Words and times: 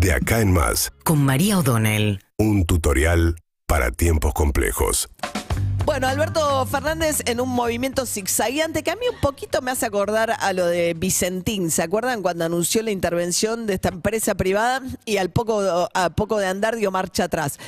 De 0.00 0.12
acá 0.12 0.40
en 0.40 0.52
más, 0.52 0.92
con 1.02 1.24
María 1.24 1.58
O'Donnell. 1.58 2.20
un 2.36 2.64
tutorial 2.66 3.34
para 3.66 3.90
tiempos 3.90 4.32
complejos. 4.32 5.08
Bueno, 5.84 6.06
Alberto 6.06 6.64
Fernández 6.66 7.22
en 7.26 7.40
un 7.40 7.48
movimiento 7.48 8.06
zigzagueante 8.06 8.84
que 8.84 8.92
a 8.92 8.94
mí 8.94 9.06
un 9.12 9.20
poquito 9.20 9.60
me 9.60 9.72
hace 9.72 9.86
acordar 9.86 10.36
a 10.38 10.52
lo 10.52 10.66
de 10.66 10.94
Vicentín. 10.94 11.72
¿Se 11.72 11.82
acuerdan 11.82 12.22
cuando 12.22 12.44
anunció 12.44 12.82
la 12.82 12.92
intervención 12.92 13.66
de 13.66 13.74
esta 13.74 13.88
empresa 13.88 14.36
privada 14.36 14.82
y 15.04 15.16
al 15.16 15.30
poco, 15.30 15.88
a 15.92 16.10
poco 16.10 16.38
de 16.38 16.46
andar 16.46 16.76
dio 16.76 16.92
marcha 16.92 17.24
atrás? 17.24 17.58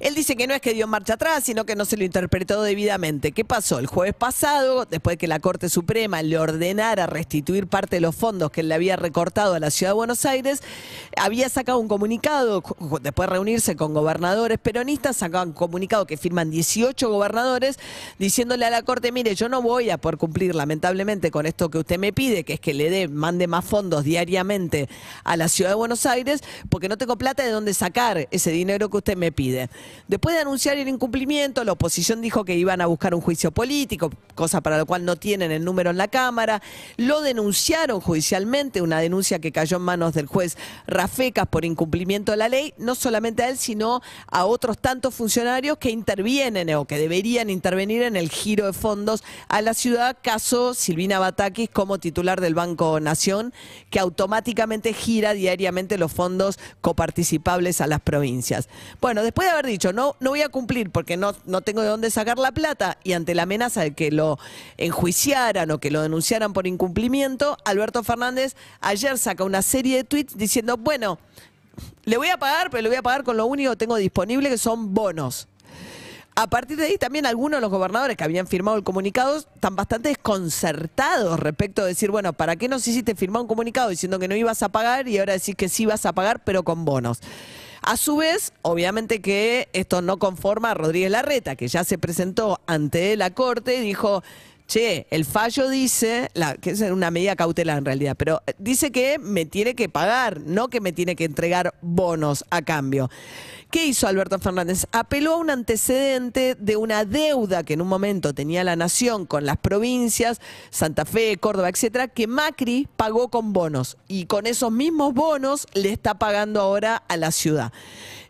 Él 0.00 0.14
dice 0.14 0.34
que 0.34 0.46
no 0.46 0.54
es 0.54 0.62
que 0.62 0.72
dio 0.72 0.86
marcha 0.86 1.14
atrás, 1.14 1.44
sino 1.44 1.66
que 1.66 1.76
no 1.76 1.84
se 1.84 1.98
lo 1.98 2.04
interpretó 2.04 2.62
debidamente. 2.62 3.32
¿Qué 3.32 3.44
pasó? 3.44 3.78
El 3.78 3.86
jueves 3.86 4.14
pasado, 4.14 4.86
después 4.86 5.14
de 5.14 5.18
que 5.18 5.28
la 5.28 5.40
Corte 5.40 5.68
Suprema 5.68 6.22
le 6.22 6.38
ordenara 6.38 7.06
restituir 7.06 7.66
parte 7.66 7.96
de 7.96 8.00
los 8.00 8.16
fondos 8.16 8.50
que 8.50 8.62
él 8.62 8.70
le 8.70 8.76
había 8.76 8.96
recortado 8.96 9.52
a 9.52 9.60
la 9.60 9.70
Ciudad 9.70 9.90
de 9.90 9.96
Buenos 9.96 10.24
Aires, 10.24 10.62
había 11.18 11.50
sacado 11.50 11.78
un 11.78 11.86
comunicado, 11.86 12.62
después 13.02 13.28
de 13.28 13.32
reunirse 13.34 13.76
con 13.76 13.92
gobernadores 13.92 14.58
peronistas, 14.58 15.18
sacaba 15.18 15.44
un 15.44 15.52
comunicado 15.52 16.06
que 16.06 16.16
firman 16.16 16.50
18 16.50 17.10
gobernadores 17.10 17.78
diciéndole 18.18 18.64
a 18.64 18.70
la 18.70 18.82
Corte, 18.82 19.12
mire, 19.12 19.34
yo 19.34 19.50
no 19.50 19.60
voy 19.60 19.90
a 19.90 19.98
poder 19.98 20.16
cumplir 20.16 20.54
lamentablemente 20.54 21.30
con 21.30 21.44
esto 21.44 21.68
que 21.68 21.76
usted 21.76 21.98
me 21.98 22.14
pide, 22.14 22.44
que 22.44 22.54
es 22.54 22.60
que 22.60 22.72
le 22.72 22.88
dé, 22.88 23.06
mande 23.06 23.46
más 23.46 23.66
fondos 23.66 24.04
diariamente 24.04 24.88
a 25.24 25.36
la 25.36 25.48
Ciudad 25.48 25.72
de 25.72 25.76
Buenos 25.76 26.06
Aires, 26.06 26.40
porque 26.70 26.88
no 26.88 26.96
tengo 26.96 27.18
plata 27.18 27.42
de 27.42 27.50
dónde 27.50 27.74
sacar 27.74 28.28
ese 28.30 28.50
dinero 28.50 28.88
que 28.88 28.96
usted 28.96 29.16
me 29.18 29.30
pide. 29.30 29.68
Después 30.08 30.34
de 30.34 30.42
anunciar 30.42 30.76
el 30.76 30.88
incumplimiento, 30.88 31.64
la 31.64 31.72
oposición 31.72 32.20
dijo 32.20 32.44
que 32.44 32.56
iban 32.56 32.80
a 32.80 32.86
buscar 32.86 33.14
un 33.14 33.20
juicio 33.20 33.50
político, 33.50 34.10
cosa 34.34 34.60
para 34.60 34.76
la 34.76 34.84
cual 34.84 35.04
no 35.04 35.16
tienen 35.16 35.52
el 35.52 35.64
número 35.64 35.90
en 35.90 35.96
la 35.96 36.08
Cámara. 36.08 36.62
Lo 36.96 37.20
denunciaron 37.20 38.00
judicialmente, 38.00 38.82
una 38.82 39.00
denuncia 39.00 39.38
que 39.38 39.52
cayó 39.52 39.76
en 39.76 39.84
manos 39.84 40.14
del 40.14 40.26
juez 40.26 40.56
Rafecas 40.86 41.46
por 41.46 41.64
incumplimiento 41.64 42.32
de 42.32 42.38
la 42.38 42.48
ley, 42.48 42.74
no 42.78 42.94
solamente 42.94 43.42
a 43.42 43.48
él, 43.48 43.58
sino 43.58 44.02
a 44.26 44.44
otros 44.44 44.78
tantos 44.78 45.14
funcionarios 45.14 45.78
que 45.78 45.90
intervienen 45.90 46.74
o 46.74 46.84
que 46.84 46.98
deberían 46.98 47.50
intervenir 47.50 48.02
en 48.02 48.16
el 48.16 48.30
giro 48.30 48.66
de 48.66 48.72
fondos 48.72 49.22
a 49.48 49.62
la 49.62 49.74
ciudad, 49.74 50.16
caso 50.22 50.74
Silvina 50.74 51.18
Batakis 51.18 51.70
como 51.70 51.98
titular 51.98 52.40
del 52.40 52.54
Banco 52.54 53.00
Nación, 53.00 53.52
que 53.90 54.00
automáticamente 54.00 54.92
gira 54.92 55.32
diariamente 55.32 55.98
los 55.98 56.12
fondos 56.12 56.58
coparticipables 56.80 57.80
a 57.80 57.86
las 57.86 58.00
provincias. 58.00 58.68
Bueno, 59.00 59.22
después 59.22 59.46
de 59.46 59.52
haber 59.52 59.66
dicho, 59.66 59.79
no, 59.92 60.16
no 60.20 60.30
voy 60.30 60.42
a 60.42 60.48
cumplir 60.48 60.90
porque 60.90 61.16
no, 61.16 61.34
no 61.46 61.62
tengo 61.62 61.82
de 61.82 61.88
dónde 61.88 62.10
sacar 62.10 62.38
la 62.38 62.52
plata 62.52 62.98
y 63.02 63.14
ante 63.14 63.34
la 63.34 63.42
amenaza 63.42 63.82
de 63.82 63.92
que 63.92 64.10
lo 64.10 64.38
enjuiciaran 64.76 65.70
o 65.70 65.78
que 65.78 65.90
lo 65.90 66.02
denunciaran 66.02 66.52
por 66.52 66.66
incumplimiento, 66.66 67.56
Alberto 67.64 68.02
Fernández 68.02 68.54
ayer 68.80 69.18
saca 69.18 69.44
una 69.44 69.62
serie 69.62 69.96
de 69.96 70.04
tweets 70.04 70.36
diciendo, 70.36 70.76
bueno, 70.76 71.18
le 72.04 72.16
voy 72.16 72.28
a 72.28 72.36
pagar, 72.36 72.70
pero 72.70 72.82
le 72.82 72.88
voy 72.88 72.98
a 72.98 73.02
pagar 73.02 73.24
con 73.24 73.36
lo 73.36 73.46
único 73.46 73.70
que 73.70 73.76
tengo 73.76 73.96
disponible, 73.96 74.48
que 74.48 74.58
son 74.58 74.94
bonos. 74.94 75.48
A 76.36 76.46
partir 76.46 76.76
de 76.76 76.86
ahí 76.86 76.96
también 76.96 77.26
algunos 77.26 77.58
de 77.58 77.60
los 77.60 77.70
gobernadores 77.70 78.16
que 78.16 78.24
habían 78.24 78.46
firmado 78.46 78.76
el 78.76 78.84
comunicado 78.84 79.38
están 79.38 79.76
bastante 79.76 80.08
desconcertados 80.08 81.38
respecto 81.38 81.82
de 81.82 81.88
decir, 81.88 82.10
bueno, 82.10 82.32
¿para 82.32 82.56
qué 82.56 82.68
nos 82.68 82.86
hiciste 82.86 83.14
firmar 83.14 83.42
un 83.42 83.48
comunicado 83.48 83.90
diciendo 83.90 84.18
que 84.18 84.28
no 84.28 84.36
ibas 84.36 84.62
a 84.62 84.68
pagar 84.68 85.08
y 85.08 85.18
ahora 85.18 85.34
decís 85.34 85.54
que 85.54 85.68
sí 85.68 85.86
vas 85.86 86.06
a 86.06 86.12
pagar, 86.12 86.42
pero 86.44 86.62
con 86.62 86.84
bonos? 86.84 87.20
A 87.82 87.96
su 87.96 88.16
vez, 88.16 88.52
obviamente 88.62 89.22
que 89.22 89.68
esto 89.72 90.02
no 90.02 90.18
conforma 90.18 90.72
a 90.72 90.74
Rodríguez 90.74 91.10
Larreta, 91.10 91.56
que 91.56 91.68
ya 91.68 91.82
se 91.82 91.96
presentó 91.96 92.60
ante 92.66 93.16
la 93.16 93.30
Corte 93.30 93.76
y 93.76 93.80
dijo, 93.80 94.22
che, 94.70 95.08
el 95.10 95.24
fallo 95.24 95.68
dice, 95.68 96.30
que 96.60 96.70
es 96.70 96.80
una 96.80 97.10
medida 97.10 97.34
cautelar 97.34 97.78
en 97.78 97.84
realidad, 97.84 98.14
pero 98.16 98.40
dice 98.58 98.92
que 98.92 99.18
me 99.18 99.44
tiene 99.44 99.74
que 99.74 99.88
pagar, 99.88 100.40
no 100.40 100.68
que 100.68 100.80
me 100.80 100.92
tiene 100.92 101.16
que 101.16 101.24
entregar 101.24 101.74
bonos 101.82 102.44
a 102.50 102.62
cambio. 102.62 103.10
¿Qué 103.72 103.86
hizo 103.86 104.06
Alberto 104.06 104.38
Fernández? 104.38 104.86
Apeló 104.92 105.34
a 105.34 105.36
un 105.38 105.50
antecedente 105.50 106.54
de 106.54 106.76
una 106.76 107.04
deuda 107.04 107.64
que 107.64 107.74
en 107.74 107.80
un 107.80 107.88
momento 107.88 108.32
tenía 108.32 108.62
la 108.62 108.76
nación 108.76 109.26
con 109.26 109.44
las 109.44 109.58
provincias, 109.58 110.40
Santa 110.70 111.04
Fe, 111.04 111.36
Córdoba, 111.36 111.68
etcétera, 111.68 112.08
que 112.08 112.26
Macri 112.26 112.88
pagó 112.96 113.28
con 113.28 113.52
bonos 113.52 113.96
y 114.06 114.26
con 114.26 114.46
esos 114.46 114.70
mismos 114.70 115.14
bonos 115.14 115.66
le 115.74 115.92
está 115.92 116.18
pagando 116.18 116.60
ahora 116.60 116.96
a 117.08 117.16
la 117.16 117.32
ciudad. 117.32 117.72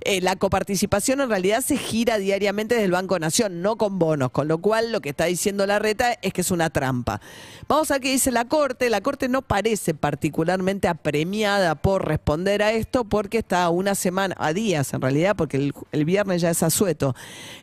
Eh, 0.03 0.21
la 0.23 0.37
coparticipación 0.37 1.21
en 1.21 1.29
realidad 1.29 1.61
se 1.61 1.77
gira 1.77 2.17
diariamente 2.19 2.75
desde 2.75 2.87
el 2.87 2.93
Banco 2.93 3.19
Nación, 3.19 3.61
no 3.61 3.77
con 3.77 3.99
bonos, 3.99 4.31
con 4.31 4.49
lo 4.49 4.59
cual 4.59 4.93
lo 4.93 5.01
que 5.01 5.11
está 5.11 5.27
diciendo 5.27 5.67
la 5.67 5.79
reta 5.79 6.17
es 6.23 6.33
que 6.33 6.41
es 6.41 6.51
una 6.51 6.71
trampa. 6.71 7.21
Vamos 7.69 7.91
a 7.91 7.95
ver 7.95 8.03
qué 8.03 8.13
dice 8.13 8.31
la 8.31 8.47
Corte. 8.47 8.89
La 8.89 9.03
Corte 9.03 9.29
no 9.29 9.43
parece 9.43 9.93
particularmente 9.93 10.89
apremiada 10.89 11.75
por 11.75 12.09
responder 12.09 12.63
a 12.63 12.73
esto 12.73 13.05
porque 13.05 13.39
está 13.39 13.65
a 13.65 13.71
una 13.71 13.95
semana, 13.95 14.35
a 14.39 14.53
días 14.53 14.95
en 14.95 15.03
realidad, 15.03 15.37
porque 15.37 15.73
el, 15.93 16.05
viernes 16.05 16.41
ya 16.41 16.51
es 16.51 16.63
asueto, 16.63 17.15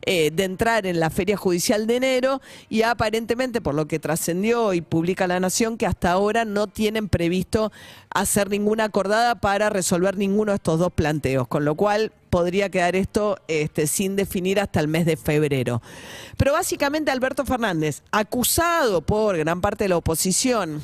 eh, 0.05 0.31
de 0.31 0.43
entrar 0.43 0.85
en 0.85 0.99
la 0.99 1.09
Feria 1.09 1.37
Judicial 1.37 1.87
de 1.87 1.95
enero 1.95 2.41
y 2.69 2.83
aparentemente, 2.83 3.61
por 3.61 3.73
lo 3.73 3.87
que 3.87 3.99
trascendió 3.99 4.73
y 4.73 4.81
publica 4.81 5.27
La 5.27 5.39
Nación, 5.39 5.77
que 5.77 5.87
hasta 5.87 6.11
ahora 6.11 6.45
no 6.45 6.67
tienen 6.67 7.09
previsto 7.09 7.71
hacer 8.11 8.49
ninguna 8.49 8.85
acordada 8.85 9.35
para 9.35 9.69
resolver 9.69 10.17
ninguno 10.17 10.51
de 10.51 10.57
estos 10.57 10.79
dos 10.79 10.93
planteos, 10.93 11.47
con 11.47 11.65
lo 11.65 11.75
cual 11.75 12.11
podría 12.29 12.69
quedar 12.69 12.95
esto 12.95 13.37
este, 13.47 13.87
sin 13.87 14.15
definir 14.15 14.59
hasta 14.59 14.79
el 14.79 14.87
mes 14.87 15.05
de 15.05 15.17
febrero. 15.17 15.81
Pero 16.37 16.53
básicamente 16.53 17.11
Alberto 17.11 17.45
Fernández, 17.45 18.03
acusado 18.11 19.01
por 19.01 19.37
gran 19.37 19.61
parte 19.61 19.85
de 19.85 19.89
la 19.89 19.97
oposición 19.97 20.81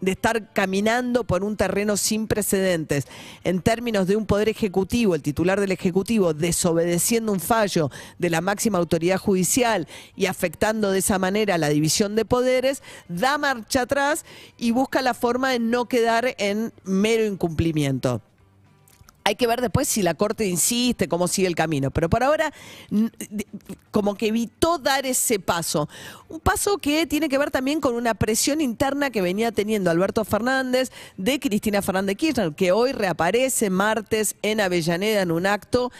de 0.00 0.12
estar 0.12 0.52
caminando 0.52 1.24
por 1.24 1.42
un 1.42 1.56
terreno 1.56 1.96
sin 1.96 2.26
precedentes 2.26 3.06
en 3.44 3.60
términos 3.60 4.06
de 4.06 4.16
un 4.16 4.26
poder 4.26 4.48
ejecutivo, 4.48 5.14
el 5.14 5.22
titular 5.22 5.58
del 5.58 5.72
ejecutivo 5.72 6.34
desobedeciendo 6.34 7.32
un 7.32 7.40
fallo 7.40 7.90
de 8.18 8.30
la 8.30 8.40
máxima 8.40 8.78
autoridad 8.78 9.18
judicial 9.18 9.88
y 10.14 10.26
afectando 10.26 10.90
de 10.90 10.98
esa 10.98 11.18
manera 11.18 11.58
la 11.58 11.70
división 11.70 12.14
de 12.14 12.24
poderes, 12.24 12.82
da 13.08 13.38
marcha 13.38 13.82
atrás 13.82 14.24
y 14.58 14.70
busca 14.70 15.02
la 15.02 15.14
forma 15.14 15.50
de 15.50 15.58
no 15.58 15.86
quedar 15.86 16.34
en 16.38 16.72
mero 16.84 17.24
incumplimiento. 17.24 18.20
Hay 19.26 19.34
que 19.34 19.48
ver 19.48 19.60
después 19.60 19.88
si 19.88 20.02
la 20.02 20.14
Corte 20.14 20.46
insiste, 20.46 21.08
cómo 21.08 21.26
sigue 21.26 21.48
el 21.48 21.56
camino. 21.56 21.90
Pero 21.90 22.08
por 22.08 22.22
ahora, 22.22 22.52
como 23.90 24.14
que 24.14 24.28
evitó 24.28 24.78
dar 24.78 25.04
ese 25.04 25.40
paso. 25.40 25.88
Un 26.28 26.38
paso 26.38 26.78
que 26.78 27.08
tiene 27.08 27.28
que 27.28 27.36
ver 27.36 27.50
también 27.50 27.80
con 27.80 27.96
una 27.96 28.14
presión 28.14 28.60
interna 28.60 29.10
que 29.10 29.22
venía 29.22 29.50
teniendo 29.50 29.90
Alberto 29.90 30.24
Fernández 30.24 30.92
de 31.16 31.40
Cristina 31.40 31.82
Fernández 31.82 32.16
Kirchner, 32.16 32.54
que 32.54 32.70
hoy 32.70 32.92
reaparece 32.92 33.68
martes 33.68 34.36
en 34.42 34.60
Avellaneda 34.60 35.22
en 35.22 35.32
un 35.32 35.46
acto 35.46 35.90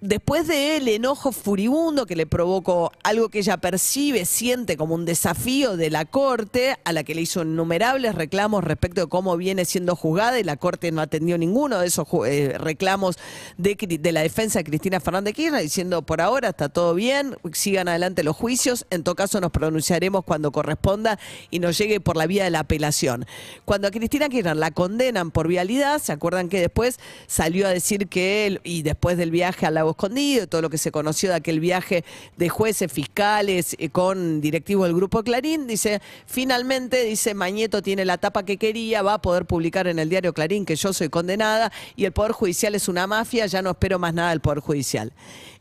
después 0.00 0.46
de 0.46 0.76
el 0.76 0.88
enojo 0.88 1.32
furibundo 1.32 2.06
que 2.06 2.16
le 2.16 2.26
provocó 2.26 2.92
algo 3.02 3.28
que 3.28 3.40
ella 3.40 3.58
percibe, 3.58 4.24
siente 4.24 4.76
como 4.76 4.94
un 4.94 5.04
desafío 5.04 5.76
de 5.76 5.90
la 5.90 6.04
Corte, 6.04 6.78
a 6.84 6.92
la 6.92 7.04
que 7.04 7.14
le 7.14 7.22
hizo 7.22 7.42
innumerables 7.42 8.14
reclamos 8.14 8.64
respecto 8.64 9.02
de 9.02 9.08
cómo 9.08 9.36
viene 9.36 9.64
siendo 9.64 9.96
juzgada 9.96 10.38
y 10.38 10.44
la 10.44 10.56
Corte 10.56 10.90
no 10.92 11.00
atendió 11.00 11.36
ninguno 11.38 11.80
de 11.80 11.86
esos 11.86 12.06
eh, 12.26 12.56
reclamos 12.58 13.18
de, 13.58 13.76
de 14.00 14.12
la 14.12 14.22
defensa 14.22 14.60
de 14.60 14.64
Cristina 14.64 15.00
Fernández 15.00 15.34
Kirchner, 15.34 15.62
diciendo 15.62 16.02
por 16.02 16.20
ahora 16.20 16.50
está 16.50 16.68
todo 16.68 16.94
bien, 16.94 17.36
sigan 17.52 17.88
adelante 17.88 18.22
los 18.22 18.36
juicios, 18.36 18.86
en 18.90 19.02
todo 19.02 19.14
caso 19.14 19.40
nos 19.40 19.50
pronunciaremos 19.50 20.24
cuando 20.24 20.52
corresponda 20.52 21.18
y 21.50 21.58
nos 21.58 21.76
llegue 21.76 22.00
por 22.00 22.16
la 22.16 22.26
vía 22.26 22.44
de 22.44 22.50
la 22.50 22.60
apelación. 22.60 23.26
Cuando 23.64 23.88
a 23.88 23.90
Cristina 23.90 24.28
Kirchner 24.28 24.56
la 24.56 24.70
condenan 24.70 25.30
por 25.30 25.48
vialidad, 25.48 26.00
¿se 26.00 26.12
acuerdan 26.12 26.48
que 26.48 26.60
después 26.60 26.98
salió 27.26 27.66
a 27.66 27.70
decir 27.70 28.08
que 28.08 28.46
él, 28.46 28.60
y 28.64 28.82
después 28.82 29.16
del 29.16 29.30
viaje 29.30 29.66
al 29.66 29.74
lago 29.90 29.92
escondido, 29.92 30.46
todo 30.46 30.62
lo 30.62 30.70
que 30.70 30.78
se 30.78 30.90
conoció 30.90 31.30
de 31.30 31.36
aquel 31.36 31.60
viaje 31.60 32.04
de 32.36 32.48
jueces, 32.48 32.92
fiscales, 32.92 33.76
eh, 33.78 33.90
con 33.90 34.40
directivos 34.40 34.86
del 34.86 34.96
Grupo 34.96 35.22
Clarín, 35.22 35.66
dice, 35.66 36.00
finalmente, 36.26 37.04
dice, 37.04 37.34
Mañeto 37.34 37.82
tiene 37.82 38.04
la 38.04 38.18
tapa 38.18 38.44
que 38.44 38.56
quería, 38.56 39.02
va 39.02 39.14
a 39.14 39.22
poder 39.22 39.46
publicar 39.46 39.86
en 39.86 39.98
el 39.98 40.08
diario 40.08 40.32
Clarín 40.32 40.64
que 40.64 40.76
yo 40.76 40.92
soy 40.92 41.08
condenada 41.08 41.72
y 41.96 42.04
el 42.04 42.12
Poder 42.12 42.32
Judicial 42.32 42.74
es 42.74 42.88
una 42.88 43.06
mafia, 43.06 43.46
ya 43.46 43.62
no 43.62 43.70
espero 43.70 43.98
más 43.98 44.14
nada 44.14 44.30
del 44.30 44.40
Poder 44.40 44.60
Judicial. 44.60 45.12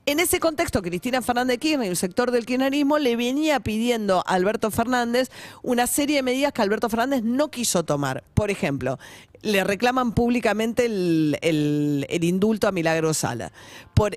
En 0.09 0.19
ese 0.19 0.39
contexto, 0.39 0.81
Cristina 0.81 1.21
Fernández 1.21 1.59
Kirchner 1.59 1.85
y 1.85 1.89
un 1.91 1.95
sector 1.95 2.31
del 2.31 2.43
kirchnerismo 2.47 2.97
le 2.97 3.15
venía 3.15 3.59
pidiendo 3.59 4.23
a 4.25 4.33
Alberto 4.33 4.71
Fernández 4.71 5.29
una 5.61 5.85
serie 5.85 6.15
de 6.15 6.23
medidas 6.23 6.51
que 6.51 6.63
Alberto 6.63 6.89
Fernández 6.89 7.21
no 7.23 7.51
quiso 7.51 7.83
tomar. 7.83 8.23
Por 8.33 8.49
ejemplo, 8.49 8.97
le 9.43 9.63
reclaman 9.63 10.13
públicamente 10.13 10.87
el, 10.87 11.37
el- 11.43 12.07
el 12.09 12.23
indulto 12.23 12.67
a 12.67 12.71
Milagro 12.71 13.13
Sala. 13.13 13.51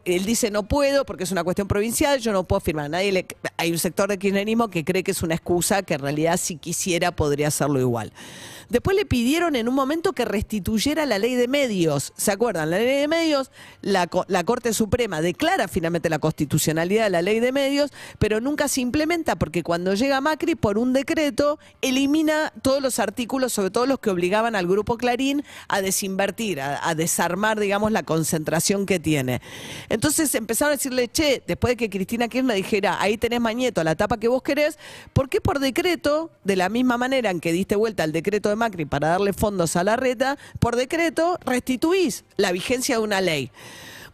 Él 0.06 0.24
dice 0.24 0.50
no 0.50 0.62
puedo 0.62 1.04
porque 1.04 1.24
es 1.24 1.30
una 1.30 1.44
cuestión 1.44 1.68
provincial, 1.68 2.20
yo 2.20 2.32
no 2.32 2.44
puedo 2.44 2.60
firmar. 2.60 2.88
Nadie 2.88 3.12
le- 3.12 3.26
hay 3.58 3.70
un 3.70 3.78
sector 3.78 4.08
del 4.08 4.18
kirchnerismo 4.18 4.68
que 4.68 4.86
cree 4.86 5.02
que 5.04 5.10
es 5.10 5.22
una 5.22 5.34
excusa, 5.34 5.82
que 5.82 5.92
en 5.92 6.00
realidad 6.00 6.38
si 6.42 6.56
quisiera 6.56 7.12
podría 7.14 7.48
hacerlo 7.48 7.78
igual. 7.80 8.14
Después 8.72 8.96
le 8.96 9.04
pidieron 9.04 9.54
en 9.54 9.68
un 9.68 9.74
momento 9.74 10.14
que 10.14 10.24
restituyera 10.24 11.04
la 11.04 11.18
ley 11.18 11.34
de 11.34 11.46
medios. 11.46 12.14
¿Se 12.16 12.32
acuerdan? 12.32 12.70
La 12.70 12.78
ley 12.78 13.00
de 13.02 13.06
medios, 13.06 13.50
la, 13.82 14.06
co- 14.06 14.24
la 14.28 14.44
Corte 14.44 14.72
Suprema 14.72 15.20
declara 15.20 15.68
finalmente 15.68 16.08
la 16.08 16.18
constitucionalidad 16.18 17.04
de 17.04 17.10
la 17.10 17.20
ley 17.20 17.38
de 17.38 17.52
medios, 17.52 17.90
pero 18.18 18.40
nunca 18.40 18.68
se 18.68 18.80
implementa 18.80 19.36
porque 19.36 19.62
cuando 19.62 19.92
llega 19.92 20.22
Macri, 20.22 20.54
por 20.54 20.78
un 20.78 20.94
decreto, 20.94 21.58
elimina 21.82 22.50
todos 22.62 22.80
los 22.80 22.98
artículos, 22.98 23.52
sobre 23.52 23.70
todo 23.70 23.84
los 23.84 23.98
que 23.98 24.08
obligaban 24.08 24.56
al 24.56 24.66
Grupo 24.66 24.96
Clarín 24.96 25.44
a 25.68 25.82
desinvertir, 25.82 26.58
a, 26.62 26.94
desarmar, 26.94 27.60
digamos, 27.60 27.92
la 27.92 28.04
concentración 28.04 28.86
que 28.86 28.98
tiene. 28.98 29.42
Entonces 29.90 30.34
empezaron 30.34 30.72
a 30.72 30.76
decirle, 30.76 31.08
che, 31.08 31.42
después 31.46 31.72
de 31.72 31.76
que 31.76 31.90
Cristina 31.90 32.26
Kirchner 32.26 32.56
dijera, 32.56 32.98
ahí 33.02 33.18
tenés 33.18 33.42
Mañeto, 33.42 33.84
la 33.84 33.96
tapa 33.96 34.16
que 34.16 34.28
vos 34.28 34.42
querés, 34.42 34.78
¿por 35.12 35.28
qué 35.28 35.42
por 35.42 35.58
decreto, 35.58 36.30
de 36.42 36.56
la 36.56 36.70
misma 36.70 36.96
manera 36.96 37.28
en 37.28 37.38
que 37.38 37.52
diste 37.52 37.76
vuelta 37.76 38.02
al 38.04 38.12
decreto 38.12 38.48
de 38.48 38.61
Macri 38.62 38.84
para 38.84 39.08
darle 39.08 39.32
fondos 39.32 39.74
a 39.74 39.82
la 39.82 39.96
reta, 39.96 40.38
por 40.60 40.76
decreto 40.76 41.36
restituís 41.44 42.24
la 42.36 42.52
vigencia 42.52 42.94
de 42.94 43.02
una 43.02 43.20
ley? 43.20 43.50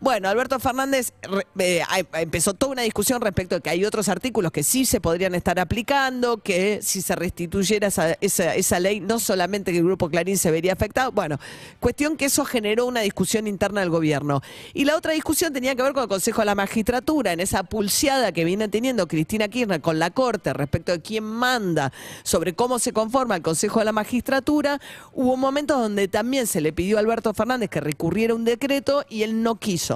Bueno, 0.00 0.28
Alberto 0.28 0.60
Fernández 0.60 1.12
eh, 1.58 1.82
a- 1.82 2.20
empezó 2.20 2.54
toda 2.54 2.70
una 2.72 2.82
discusión 2.82 3.20
respecto 3.20 3.56
de 3.56 3.60
que 3.60 3.70
hay 3.70 3.84
otros 3.84 4.08
artículos 4.08 4.52
que 4.52 4.62
sí 4.62 4.84
se 4.84 5.00
podrían 5.00 5.34
estar 5.34 5.58
aplicando, 5.58 6.38
que 6.38 6.80
si 6.82 7.02
se 7.02 7.16
restituyera 7.16 7.88
esa, 7.88 8.12
esa- 8.20 8.54
esa 8.54 8.78
ley, 8.78 9.00
no 9.00 9.18
solamente 9.18 9.72
que 9.72 9.78
el 9.78 9.84
Grupo 9.84 10.08
Clarín 10.08 10.38
se 10.38 10.52
vería 10.52 10.72
afectado. 10.72 11.10
Bueno, 11.10 11.38
cuestión 11.80 12.16
que 12.16 12.26
eso 12.26 12.44
generó 12.44 12.86
una 12.86 13.00
discusión 13.00 13.48
interna 13.48 13.80
del 13.80 13.90
gobierno. 13.90 14.40
Y 14.72 14.84
la 14.84 14.96
otra 14.96 15.12
discusión 15.14 15.52
tenía 15.52 15.74
que 15.74 15.82
ver 15.82 15.94
con 15.94 16.04
el 16.04 16.08
Consejo 16.08 16.42
de 16.42 16.46
la 16.46 16.54
Magistratura, 16.54 17.32
en 17.32 17.40
esa 17.40 17.64
pulseada 17.64 18.30
que 18.30 18.44
viene 18.44 18.68
teniendo 18.68 19.08
Cristina 19.08 19.48
Kirchner 19.48 19.80
con 19.80 19.98
la 19.98 20.10
Corte 20.10 20.52
respecto 20.52 20.92
de 20.92 21.00
quién 21.02 21.24
manda 21.24 21.92
sobre 22.22 22.54
cómo 22.54 22.78
se 22.78 22.92
conforma 22.92 23.34
el 23.34 23.42
Consejo 23.42 23.80
de 23.80 23.86
la 23.86 23.92
Magistratura. 23.92 24.80
Hubo 25.12 25.36
momentos 25.36 25.80
donde 25.80 26.06
también 26.06 26.46
se 26.46 26.60
le 26.60 26.72
pidió 26.72 26.98
a 26.98 27.00
Alberto 27.00 27.34
Fernández 27.34 27.68
que 27.68 27.80
recurriera 27.80 28.34
un 28.34 28.44
decreto 28.44 29.04
y 29.08 29.24
él 29.24 29.42
no 29.42 29.56
quiso. 29.56 29.88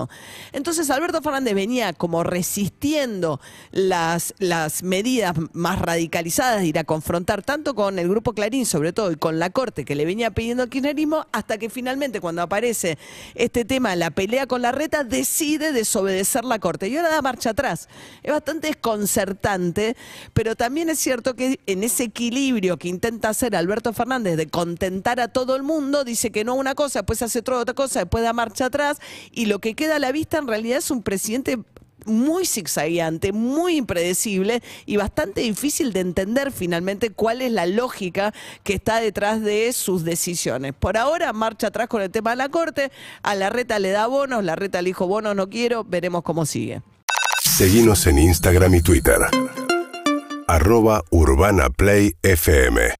Entonces 0.52 0.90
Alberto 0.90 1.22
Fernández 1.22 1.54
venía 1.54 1.92
como 1.92 2.22
resistiendo 2.22 3.40
las, 3.70 4.34
las 4.38 4.82
medidas 4.82 5.34
más 5.52 5.78
radicalizadas 5.78 6.60
de 6.60 6.66
ir 6.66 6.78
a 6.78 6.84
confrontar 6.84 7.42
tanto 7.42 7.74
con 7.74 7.98
el 7.98 8.08
Grupo 8.08 8.32
Clarín, 8.32 8.66
sobre 8.66 8.92
todo, 8.92 9.12
y 9.12 9.16
con 9.16 9.38
la 9.38 9.50
Corte 9.50 9.84
que 9.84 9.94
le 9.94 10.04
venía 10.04 10.30
pidiendo 10.30 10.62
el 10.62 10.70
kirchnerismo, 10.70 11.26
hasta 11.32 11.58
que 11.58 11.70
finalmente 11.70 12.20
cuando 12.20 12.42
aparece 12.42 12.98
este 13.34 13.64
tema, 13.64 13.96
la 13.96 14.10
pelea 14.10 14.46
con 14.46 14.62
la 14.62 14.72
reta, 14.72 15.04
decide 15.04 15.72
desobedecer 15.72 16.44
la 16.44 16.58
Corte. 16.58 16.88
Y 16.88 16.96
ahora 16.96 17.10
da 17.10 17.22
marcha 17.22 17.50
atrás. 17.50 17.88
Es 18.22 18.32
bastante 18.32 18.68
desconcertante, 18.68 19.96
pero 20.32 20.56
también 20.56 20.88
es 20.90 20.98
cierto 20.98 21.34
que 21.34 21.60
en 21.66 21.84
ese 21.84 22.04
equilibrio 22.04 22.78
que 22.78 22.88
intenta 22.88 23.28
hacer 23.28 23.56
Alberto 23.56 23.92
Fernández 23.92 24.36
de 24.36 24.48
contentar 24.48 25.20
a 25.20 25.28
todo 25.28 25.56
el 25.56 25.62
mundo, 25.62 26.04
dice 26.04 26.30
que 26.30 26.44
no 26.44 26.54
una 26.54 26.74
cosa, 26.74 27.00
después 27.00 27.22
hace 27.22 27.40
otra 27.40 27.74
cosa, 27.74 28.00
después 28.00 28.24
da 28.24 28.32
marcha 28.32 28.66
atrás, 28.66 28.98
y 29.30 29.46
lo 29.46 29.58
que 29.58 29.74
queda 29.82 29.96
a 29.96 29.98
la 29.98 30.12
vista 30.12 30.38
en 30.38 30.46
realidad 30.46 30.78
es 30.78 30.92
un 30.92 31.02
presidente 31.02 31.58
muy 32.06 32.46
zigzagueante, 32.46 33.32
muy 33.32 33.78
impredecible 33.78 34.62
y 34.86 34.96
bastante 34.96 35.40
difícil 35.40 35.92
de 35.92 35.98
entender 35.98 36.52
finalmente 36.52 37.10
cuál 37.10 37.42
es 37.42 37.50
la 37.50 37.66
lógica 37.66 38.32
que 38.62 38.74
está 38.74 39.00
detrás 39.00 39.40
de 39.42 39.72
sus 39.72 40.04
decisiones. 40.04 40.72
Por 40.72 40.96
ahora, 40.96 41.32
marcha 41.32 41.66
atrás 41.66 41.88
con 41.88 42.00
el 42.00 42.12
tema 42.12 42.30
de 42.30 42.36
la 42.36 42.48
Corte, 42.48 42.92
a 43.24 43.34
la 43.34 43.50
reta 43.50 43.80
le 43.80 43.90
da 43.90 44.06
bonos, 44.06 44.44
la 44.44 44.54
reta 44.54 44.80
le 44.82 44.90
dijo 44.90 45.08
bonos 45.08 45.34
no 45.34 45.50
quiero, 45.50 45.82
veremos 45.82 46.22
cómo 46.22 46.46
sigue. 46.46 46.80
Seguinos 47.42 48.06
en 48.06 48.20
Instagram 48.20 48.76
y 48.76 48.82
Twitter. 48.82 49.18
Arroba 50.46 51.02
Urbana 51.10 51.70
Play 51.70 52.14
FM. 52.22 52.94